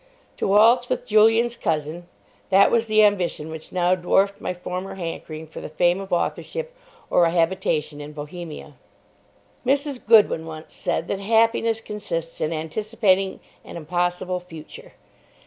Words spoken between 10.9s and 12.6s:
that happiness consists in